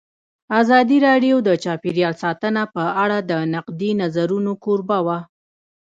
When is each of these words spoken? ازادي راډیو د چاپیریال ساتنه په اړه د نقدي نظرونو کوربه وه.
ازادي 0.61 0.97
راډیو 1.07 1.35
د 1.47 1.49
چاپیریال 1.63 2.13
ساتنه 2.23 2.63
په 2.75 2.83
اړه 3.03 3.17
د 3.31 3.33
نقدي 3.53 3.91
نظرونو 4.01 4.51
کوربه 4.63 4.97
وه. 5.05 5.19